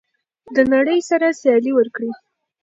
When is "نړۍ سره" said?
0.73-1.27